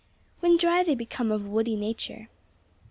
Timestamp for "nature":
1.75-2.27